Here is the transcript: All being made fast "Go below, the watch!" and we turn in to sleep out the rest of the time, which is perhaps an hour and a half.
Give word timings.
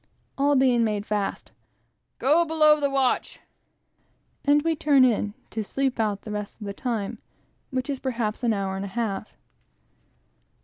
All 0.35 0.55
being 0.55 0.83
made 0.83 1.05
fast 1.05 1.51
"Go 2.17 2.43
below, 2.43 2.79
the 2.79 2.89
watch!" 2.89 3.39
and 4.43 4.63
we 4.63 4.75
turn 4.75 5.05
in 5.05 5.35
to 5.51 5.63
sleep 5.63 5.99
out 5.99 6.23
the 6.23 6.31
rest 6.31 6.59
of 6.59 6.65
the 6.65 6.73
time, 6.73 7.19
which 7.69 7.87
is 7.87 7.99
perhaps 7.99 8.41
an 8.41 8.51
hour 8.51 8.75
and 8.75 8.83
a 8.85 8.97
half. 8.97 9.37